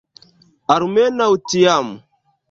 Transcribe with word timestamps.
Almenaŭ 0.75 1.27
tiam. 1.51 1.93